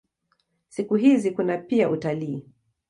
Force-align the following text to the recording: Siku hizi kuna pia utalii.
Siku 0.67 0.95
hizi 0.95 1.31
kuna 1.31 1.57
pia 1.57 1.89
utalii. 1.89 2.45